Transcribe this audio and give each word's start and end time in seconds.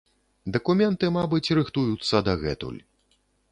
Дакументы, 0.55 1.05
мабыць, 1.17 1.53
рыхтуюцца 1.59 2.25
дагэтуль. 2.31 2.83